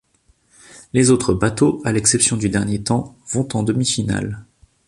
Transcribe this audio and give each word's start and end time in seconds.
Les 0.93 1.11
autres 1.11 1.35
bateaux, 1.35 1.79
à 1.85 1.91
l'exception 1.91 2.35
du 2.35 2.49
dernier 2.49 2.81
temps 2.81 3.15
vont 3.27 3.47
en 3.53 3.61
demi-finales. 3.61 4.43